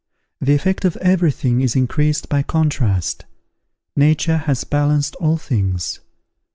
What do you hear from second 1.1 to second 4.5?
thing is increased by contrast; nature